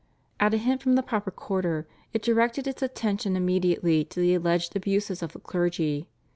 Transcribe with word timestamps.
At 0.39 0.55
a 0.55 0.57
hint 0.57 0.81
from 0.81 0.93
the 0.93 1.03
proper 1.03 1.29
quarter 1.29 1.87
it 2.11 2.23
directed 2.23 2.65
its 2.65 2.81
attention 2.81 3.35
immediately 3.35 4.03
to 4.05 4.19
the 4.19 4.33
alleged 4.33 4.75
abuses 4.75 5.21
of 5.21 5.33
the 5.33 5.39
clergy. 5.39 6.07